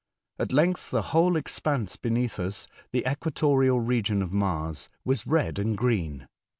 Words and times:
At 0.39 0.51
length 0.51 0.89
the 0.89 1.03
whole 1.13 1.35
expanse 1.35 1.95
beneath 1.95 2.39
us, 2.39 2.67
the 2.91 3.05
equatorial 3.07 3.81
region 3.81 4.23
of 4.23 4.33
Mars, 4.33 4.89
was 5.05 5.27
red 5.27 5.59
or 5.59 5.75
green. 5.75 6.27